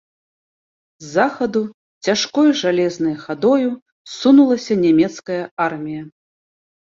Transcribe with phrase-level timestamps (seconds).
[1.03, 1.61] З захаду
[2.07, 3.69] цяжкой жалезнай хадою
[4.15, 6.03] сунулася нямецкая армія.